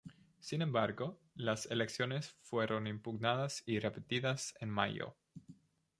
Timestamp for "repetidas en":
3.77-4.71